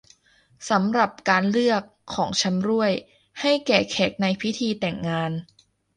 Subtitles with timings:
[0.69, 2.91] สำหรับการเลือก ของชำร่วย
[3.41, 5.31] ให้แก่แขกในพิธีแต่งงาน